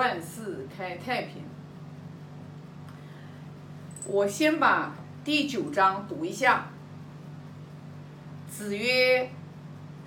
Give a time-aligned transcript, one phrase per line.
[0.00, 1.42] 万事开太平。
[4.06, 6.70] 我先把第九章读一下。
[8.48, 9.30] 子曰：“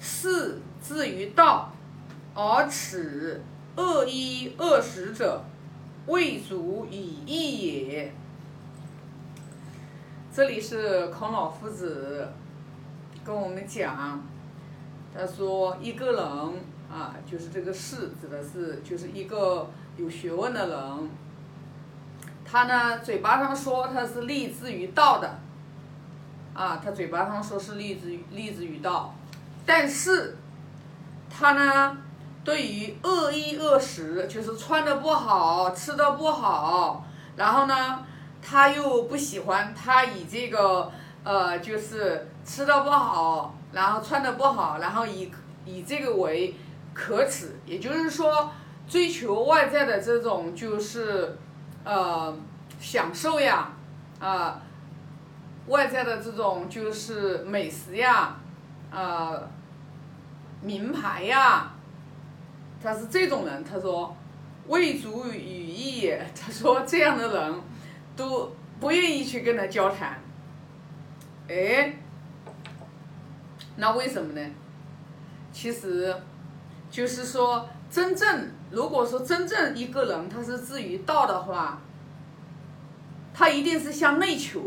[0.02, 1.72] 士之于道，
[2.34, 3.44] 而耻
[3.76, 5.44] 恶衣恶食者，
[6.08, 8.12] 未足以义也。”
[10.34, 12.30] 这里是孔老夫子
[13.24, 14.24] 跟我们讲，
[15.14, 16.54] 他说一个人
[16.94, 21.10] 啊，就是这个士指的是就是一个有学问的人，
[22.46, 25.40] 他呢嘴巴上说他是立志于道的，
[26.54, 29.16] 啊，他嘴巴上说是立志于立志于道，
[29.66, 30.38] 但是
[31.30, 31.98] 他呢
[32.44, 38.06] 对于恶衣恶食，就是穿的不好，吃的不好，然后呢。
[38.46, 40.92] 他又不喜欢，他以这个
[41.24, 45.32] 呃，就是吃的不好，然后穿的不好，然后以
[45.66, 46.54] 以这个为
[46.94, 48.52] 可耻，也就是说，
[48.88, 51.38] 追求外在的这种就是
[51.84, 52.36] 呃
[52.80, 53.74] 享受呀，
[54.20, 54.62] 啊，
[55.68, 58.38] 外在的这种就是美食呀，
[58.92, 59.34] 啊，
[60.62, 61.74] 名牌呀，
[62.82, 64.16] 他是这种人，他说
[64.68, 67.62] 未足与义，他说这样的人。
[68.16, 70.22] 都不愿意去跟他交谈，
[71.50, 71.96] 哎，
[73.76, 74.52] 那为什么呢？
[75.52, 76.16] 其实，
[76.94, 81.82] 就是说，真正如果说真正一个人他是至于道的话，
[83.34, 84.62] 他一定是向内求，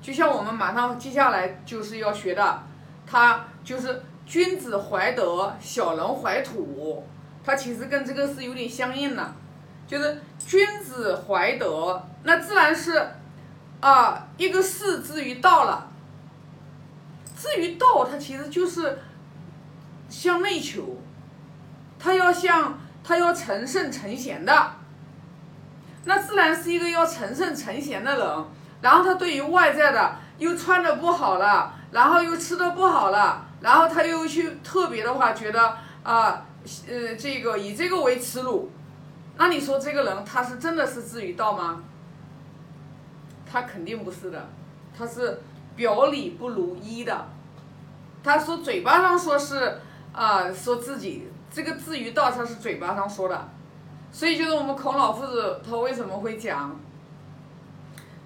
[0.00, 2.62] 就像我们马上接下来就是要学的，
[3.06, 7.04] 他就是君子怀德，小人怀土，
[7.44, 9.34] 他其实跟这个是有点相应的。
[9.86, 13.06] 就是君子怀德，那自然是，
[13.80, 15.90] 啊，一个事至于道了。
[17.36, 18.98] 至于道，它其实就是
[20.08, 20.96] 向内求，
[22.04, 24.72] 他要向他要成圣成贤的，
[26.04, 28.44] 那自然是一个要成圣成贤的人。
[28.82, 36.44] 然后他对于外在的又穿的不好了，然后又吃的不好了，然后他又去特别的话觉得啊，
[36.86, 38.70] 呃，这个以这个为耻辱。
[39.38, 41.82] 那你说这个人他是真的是至于道吗？
[43.50, 44.46] 他肯定不是的，
[44.94, 45.40] 他是
[45.74, 47.28] 表里不如一的。
[48.22, 49.80] 他说嘴巴上说是
[50.12, 53.48] 啊，说自己这个至于道，他是嘴巴上说的。
[54.10, 56.74] 所以就是我们孔老夫子他为什么会讲？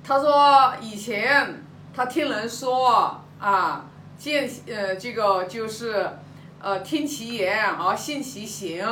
[0.03, 1.63] 他说以前
[1.95, 3.85] 他听人说啊，
[4.17, 6.11] 见呃这个就是
[6.63, 8.83] 呃听其言而信其行。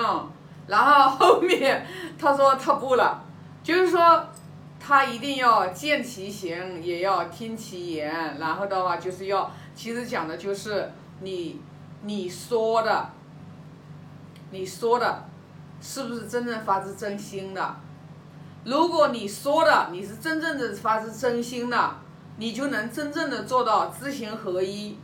[0.66, 1.86] 然后后面
[2.18, 3.22] 他说他不了，
[3.62, 4.26] 就是说
[4.80, 8.36] 他一定要见其行，也要听其言。
[8.38, 11.60] 然后的话就是要，其实讲的就是你
[12.02, 13.10] 你说的，
[14.50, 15.24] 你说的，
[15.80, 17.76] 是不是真正发自真心的？
[18.64, 21.96] 如果你说的你是真正的发自真心的，
[22.36, 24.98] 你就能真正的做到知行合一，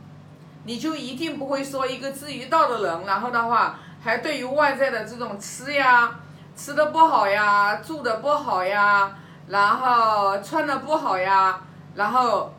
[0.65, 3.79] 你就一定不会说一个知于道的人，然后的话。
[4.03, 6.19] 还对于外在的这种吃呀，
[6.57, 9.15] 吃的不好呀，住的不好呀，
[9.47, 11.61] 然后穿的不好呀，
[11.95, 12.53] 然后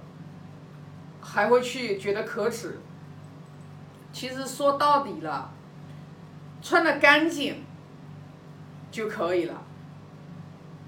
[1.20, 2.80] 还会去觉得可耻。
[4.10, 5.50] 其实说到底了，
[6.64, 7.62] 穿的干净
[8.90, 9.62] 就可以了。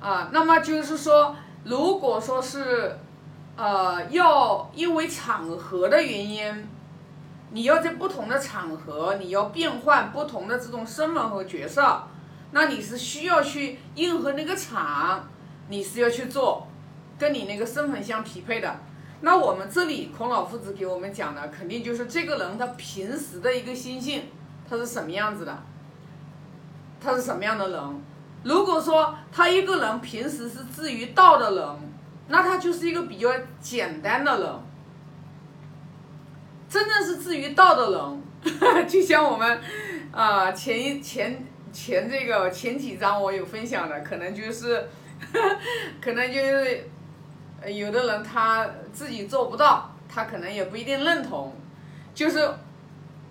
[0.01, 2.99] 啊，那么就是说，如果说是，
[3.57, 6.67] 呃，要因为场合的原因。
[7.53, 12.03] 你要在不同的场合，你要变换不同的这种身份和角色，
[12.51, 15.29] 那你是需要去应和那个场，
[15.69, 16.67] 你是要去做，
[17.17, 18.81] 跟你那个身份相匹配的。
[19.21, 24.25] 那我们这里孔老夫子给我们讲的，肯定就是这个人他平时的一个心性，
[24.69, 25.57] 他是什么样子的，
[27.01, 27.81] 他是什么样的人。
[28.43, 31.77] 如果说他一个人平时是至于道的人，
[32.29, 33.29] 那他就是一个比较
[33.61, 34.51] 简单的人。
[36.69, 39.61] 真正是至于道的人， 就像我们，
[40.13, 44.89] 啊前一前前这个前几章我有分享的，可能就是，
[46.03, 46.91] 可能就是，
[47.67, 51.55] 有的人他自己做不到，他可能也不一定认同，
[52.13, 52.49] 就是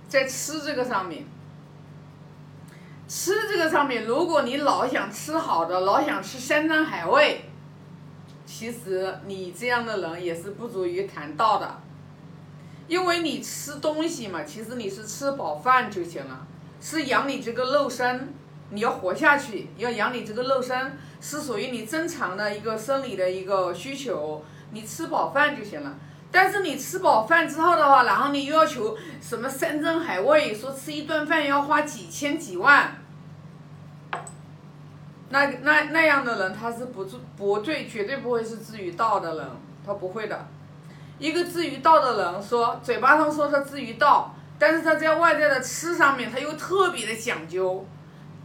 [0.08, 1.26] 在吃这个上面，
[3.08, 7.46] 吃这个上面，如果你老想吃好的，老想吃山珍海味，
[8.46, 11.82] 其实你这样的人也是不足以谈道的。
[12.88, 16.46] 因为你吃东西嘛，其实你是吃饱饭就行了，
[16.80, 18.32] 是养你这个肉身，
[18.70, 25.98] 你要活下去，要养你这个肉身，是属于你正常的一个生理的一个需求，你吃饱饭就行了。
[26.32, 32.96] 但是你吃饱饭之后的话，然后你又要求什么山珍海味，说吃一顿饭要花几千几万，
[35.30, 39.48] 那那那样的人，他是不不不对，绝对不会是至于道的人，
[39.86, 40.48] 他不会的。
[41.18, 47.86] 一个至于道的人，说嘴巴上说他至于道，但是他在外在的吃上面，他又特别的讲究，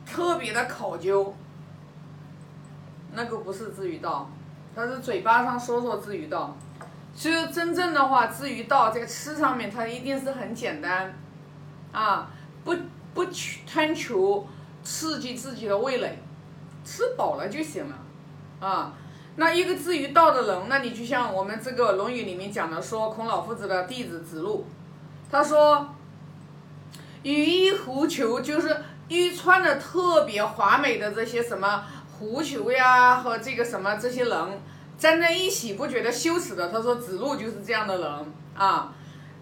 [0.06, 1.34] 特别的考究。
[3.12, 4.30] 那个不是至于道，
[4.72, 6.56] 他是嘴巴上说说至于道，
[7.14, 11.14] 其实真正的话，至于道在吃上面，它一定是很简单，
[11.92, 12.30] 啊，
[12.64, 12.74] 不
[13.12, 14.46] 不去贪求
[14.82, 16.18] 刺激自己的味蕾。
[16.82, 18.94] 吃饱了就行了，啊，
[19.36, 24.66] 那一个至于道的人，那你就像我们这个《论语》里面讲的，说孔老夫子的弟子子路，
[25.30, 25.94] 他说，
[27.22, 28.74] 羽衣狐裘，就是
[29.08, 31.84] 衣穿的特别华美的这些什么
[32.18, 34.60] 狐裘呀和这个什么这些人
[35.00, 38.92] 站在一起不觉得羞耻的，他说子路就是这样的人啊，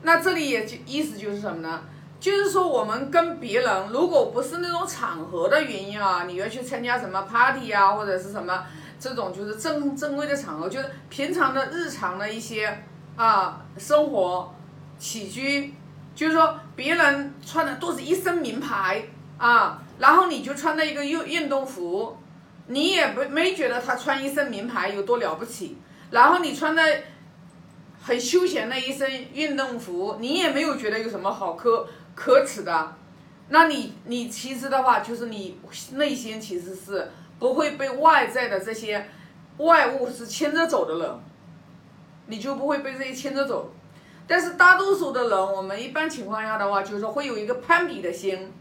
[0.02, 1.82] 那这里也就意思就是什么呢？
[2.20, 8.64] 就是说，我们跟别人，如果不是那种场合的原因啊，你要去参加什么 party 啊，或者是什么
[9.00, 12.84] 这种就是正正规的场合，就是平常的日常的一些
[13.16, 14.54] 啊生活
[14.96, 15.74] 起居，
[16.14, 19.04] 就是说别人穿的都是一身名牌
[19.38, 22.16] 啊，然后你就穿的一个运运动服，
[22.68, 25.76] 你也不没觉得他穿一身名牌有多了不起，
[26.10, 26.82] 然后你穿的
[28.00, 31.86] 很休闲的一身运动服，你也没有觉得有什么好可。
[32.14, 32.96] 可耻的，
[33.50, 35.60] 那你你其实的话，就是你
[35.92, 39.06] 内心其实是不会被外在的这些
[39.58, 41.20] 外物是牵着走的人，
[42.26, 43.72] 你就不会被这些牵着走。
[44.26, 48.52] 但是大多数的人，我们一般情况下的话，就是会有一个攀比的心，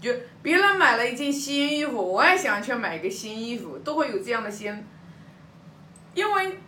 [0.00, 0.10] 就
[0.42, 4.84] 别人买了一件新衣服，我也想去买一个新衣服，都会有这样的心。
[6.14, 6.58] 因为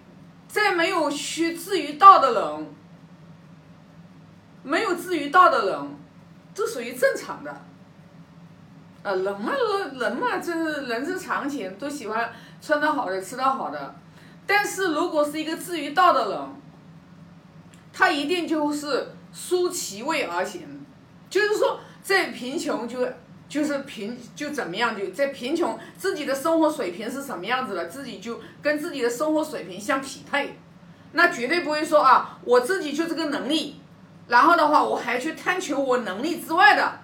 [0.47, 2.75] 在没有学至于道的人，
[4.63, 6.03] 没有至于道的人。
[6.55, 7.65] 这属于正常的，
[9.03, 9.55] 呃，人嘛，
[9.95, 12.31] 人嘛，这是人之常情，都喜欢
[12.61, 13.95] 穿得好的，吃的好的。
[14.47, 16.39] 但是如果是一个至于道的人，
[17.91, 20.85] 他一定就是舒其位而行，
[21.31, 23.09] 就是说在贫穷就
[23.53, 30.59] 就是贫就怎么样，就在贫穷自己的生活水平是什么样子的，自己就跟自己的生活水平相匹配，
[31.13, 33.79] 那绝对不会说啊，我自己就这个能力。
[34.27, 37.01] 然后的话，我还去探求我能力之外的，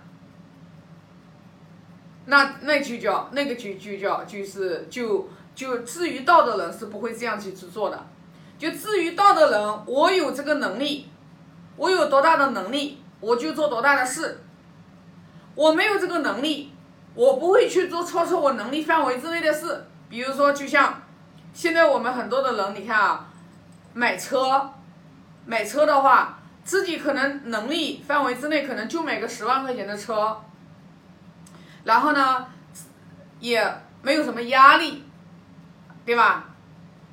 [2.25, 8.07] 那那就叫那个就就叫就是就就至于道的人是不会这样去去做的。
[8.57, 11.11] 就至于道的人，我有这个能力，
[11.77, 14.41] 我有多大的能力，我就做多大的事。
[15.59, 16.73] 我没有这个能力，
[17.17, 19.85] 我不会去做超出我能力范围之内的事。
[20.09, 21.03] 比如说，就像
[21.53, 23.27] 现在我们很多的人，你看啊，
[23.93, 24.71] 买车，
[25.45, 26.37] 买车的话。
[26.65, 30.39] 自己可能能力范围之内，可能就买个十万块钱的车，
[31.85, 32.47] 然后呢，
[33.41, 33.67] 也
[34.03, 35.03] 没有什么压力，
[36.05, 36.45] 对吧？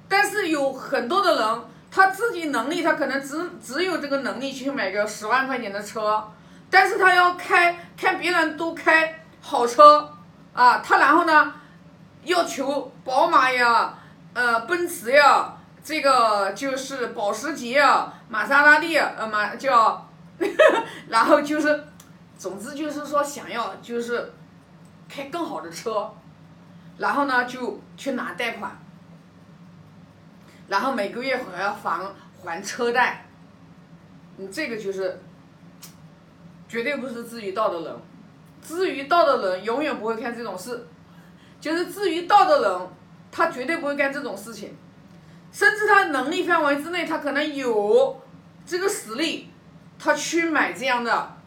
[0.10, 6.22] 但是有很多的人，他自己能力，他可能只只有这个能力去买个十万块钱的车，
[6.70, 10.14] 但是他要开看别人都开好车
[10.54, 11.54] 啊，他然后呢，
[12.24, 13.98] 要求宝马呀，
[14.34, 15.52] 呃，奔驰呀。
[15.84, 20.10] 这个就是保时捷呀、玛莎拉蒂，呃，玛叫，
[21.08, 21.84] 然后就是，
[22.36, 24.34] 总之就是说想要就是
[25.08, 26.12] 开更好的车，
[26.98, 28.76] 然后呢就去拿贷款，
[30.68, 32.02] 然后每个月还要还
[32.44, 33.24] 还车贷，
[34.38, 35.22] 你这个就是
[36.68, 37.96] 绝对不是至于道的人，
[38.62, 40.88] 至于道的人永远不会干这种事，
[41.62, 42.88] 就是至于道的人，
[43.32, 44.76] 他绝对不会干这种事情。
[45.52, 48.22] 甚至他能力范围之内，他可能有
[48.66, 49.50] 这个实力，
[49.98, 51.38] 他去买这样的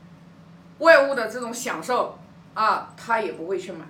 [0.78, 2.18] 外物的这种享受
[2.54, 3.84] 啊，他也不会去买，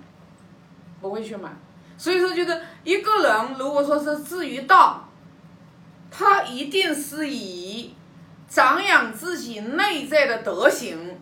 [0.99, 1.49] 不会去买。
[1.97, 5.07] 所以说，就是一个人如果说是至于道，
[6.11, 7.93] 他一定是以
[8.49, 11.17] 长养自己内在的德行，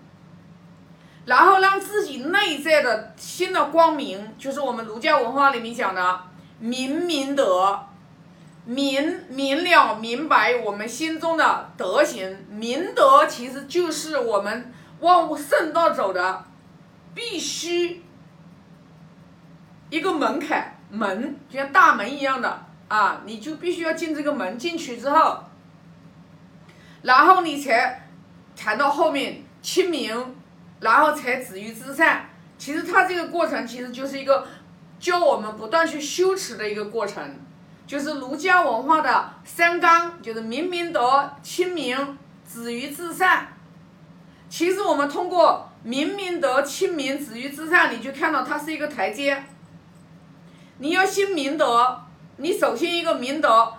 [1.25, 6.21] 然后让自己内在的新的光明，就是我们儒家文化里面讲的
[6.59, 7.79] 明明德。
[8.69, 16.43] 明明了明白我们心中的德行，明德其实就是我们万物圣道走的
[17.15, 18.03] 必须
[19.89, 25.41] 一个门槛门，就像大门一样的啊，你就必须要进这个门，进去之后，
[27.07, 28.05] 然后你才
[28.53, 30.35] 谈到后面清明，
[30.81, 32.29] 然后才止于至善。
[32.57, 34.45] 其实它这个过程其实就是一个
[34.99, 37.23] 教我们不断去修持的一个过程。
[37.85, 43.47] 就是儒家文化的三纲，就是明明德、清明、止于至善。
[44.49, 49.41] 其实我们通过明明德、清明、止于至善，你就看到它是一个台阶。
[50.79, 52.01] 你要先明德，
[52.35, 53.71] 你首先一个明德，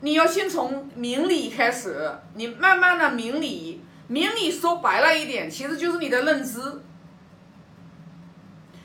[0.00, 6.60] 你要先从明理开始，你慢慢的明理，明理说白了一点，其实就是你的认知，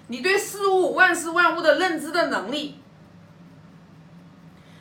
[0.07, 2.79] 你对事物万事万物的认知的能力，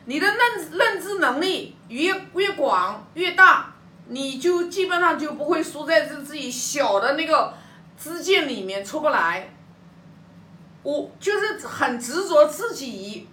[0.07, 3.75] 你的认认知能力越越广越大，
[4.09, 7.55] 你就基本上就不会输在这自己小的那个
[7.97, 9.51] 知见里面出不来。
[10.83, 13.27] 我就是很执着自己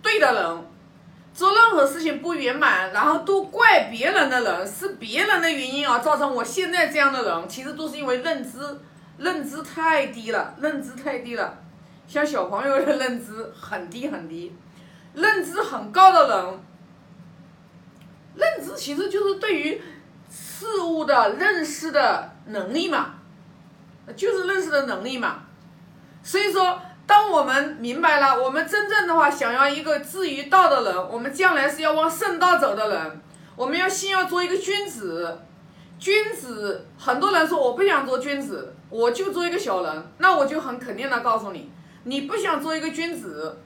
[0.00, 0.64] 对的人，
[1.38, 8.58] 做任何事情不圆满，然后都怪别人的人，是别人的原因而造成我现在这样的人，其实都是因为认知
[9.18, 11.56] 认知太低了，认知太低了。
[12.08, 14.52] 像小朋友的认知很低很低，
[15.14, 16.60] 认知很高的人，
[18.34, 19.80] 认知其实就是对于
[20.28, 23.14] 事物的认识的能力嘛，
[24.16, 25.44] 就是认识的能力嘛。
[26.20, 33.22] 所以说，当我们明白了，我们真正的话想要一个至于道的人，我们将来是要往圣道走的人，
[33.56, 35.40] 我们要先要做一个君子。
[35.98, 40.12] 君子，很多人说我不想做君子，我就做一个小人。
[40.18, 41.72] 那我就很肯定的告诉你，
[42.04, 43.58] 你不想做一个君子，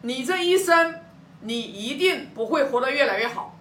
[0.00, 0.94] 你这一生
[1.42, 3.54] 你一定不会活得越来越好，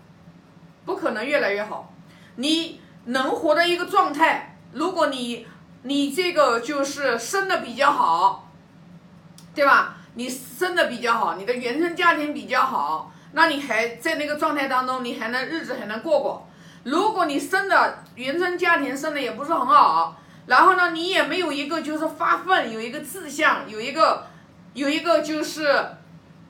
[0.86, 1.94] 不可能越来越好。
[2.38, 5.46] 你能活的一个状态，如果你。
[5.88, 8.52] 你这个就是生的比较好，
[9.56, 9.96] 对吧？
[10.16, 16.46] 你生的比较好，你的原生家庭比较好，那你还在那个状态当中，你还能日子还能过过。
[16.84, 20.18] 如果你生的原生家庭生的也不是很好，
[20.48, 24.28] 然后呢，你也没有一个就是发奋，有一个志向，有一个
[24.74, 25.90] 有一个就是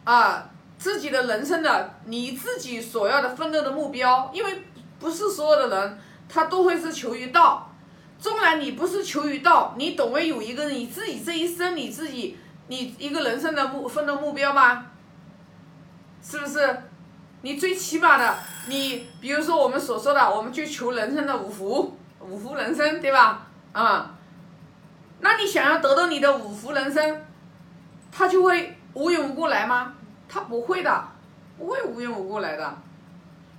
[0.03, 4.63] 啊自己的人生的你自己所要的奋斗的目标，因为
[4.99, 7.66] 不是所有的人他都会是求于道。
[8.19, 14.87] 纵然你不是求于道，你总会有一个你自己这一生你自己你一个人生的目奋斗目标吧？
[16.23, 16.81] 是不是？
[17.41, 18.35] 你最起码的，
[18.67, 23.47] 你比如说我们所说的，我们去求人生的五福，五福人生，对吧？
[23.71, 24.15] 啊，
[25.19, 27.21] 那你想要得到你的五福人生，
[28.11, 29.93] 他就会无缘无故来吗？
[30.27, 31.07] 他不会的，
[31.57, 32.77] 不会无缘无故来的，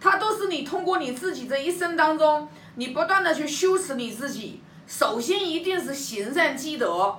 [0.01, 2.49] 他都是你通过你自己这一生当中。
[2.79, 7.13] 你不断的去修持你自己，首先一定是行善积德，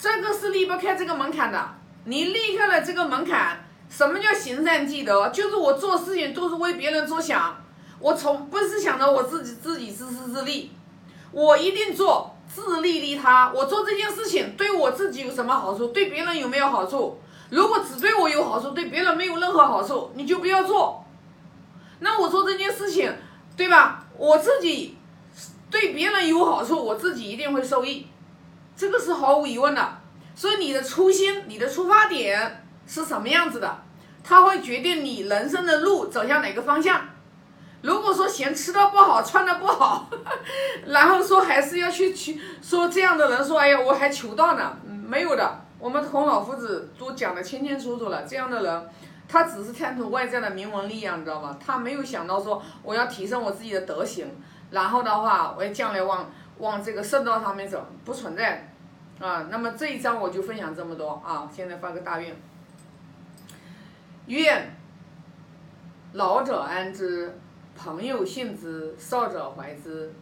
[0.00, 1.74] 这个是离不开这个门槛的。
[2.04, 5.28] 你离开了这个门槛，什么叫行善积德？
[5.30, 7.56] 就是我做事情都是为别人着想，
[7.98, 10.70] 我从不是想着我自己自己自私自利，
[11.32, 13.50] 我一定做自利利他。
[13.52, 15.88] 我做这件事情对我自己有什么好处？
[15.88, 17.18] 对别人有没有好处？
[17.50, 21.04] 如果只对我有好处，对别人没有任何好处，你就不要做。
[21.98, 23.12] 那我做这件事情。
[23.56, 24.04] 对吧？
[24.18, 24.96] 我自己
[25.70, 28.06] 对别人有好处，我自己一定会受益，
[28.76, 29.98] 这个是毫无疑问的。
[30.34, 33.82] 所以你的初心、你的出发点是什么样子的，
[34.22, 37.00] 它会决定你人生的路走向哪个方向。
[37.82, 40.10] 如果说嫌吃的不好、穿的不好，
[40.86, 45.64] 然后说还是要去求，说这样的人说，哎呀，我还求道呢，没有的。
[45.78, 48.88] 我们孔老夫子都讲得清清楚楚了，这样的人。
[49.28, 51.58] 他只是贪图外在的名闻利养，你知道吧？
[51.64, 54.26] 他没有想到说我要提升我自己的德行，
[54.70, 58.72] 然后的话，我要将来往往这个圣道上面走，不存在，
[59.20, 59.48] 啊。
[59.50, 61.50] 那么这一章我就分享这么多啊。
[61.52, 62.36] 现在发个大愿，
[64.26, 64.76] 愿
[66.12, 67.38] 老者安之，
[67.76, 70.12] 朋友信之，少者怀之。